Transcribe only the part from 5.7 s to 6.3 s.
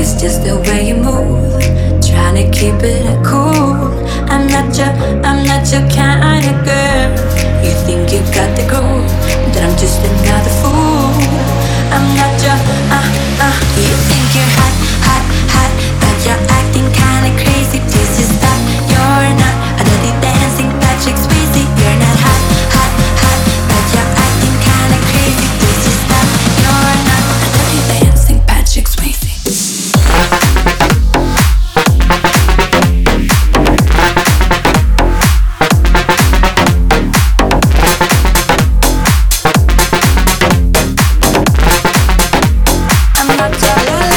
your kind